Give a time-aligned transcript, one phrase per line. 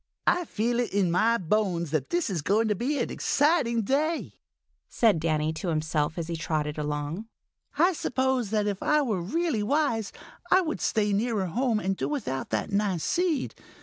[0.25, 4.33] "I feel it in my bones that this is going to be an exciting day,"
[4.89, 7.27] said Danny to himself as he trotted along.
[7.77, 10.11] "I suppose that if I were really wise,
[10.49, 13.53] I would stay nearer home and do without that nice seed.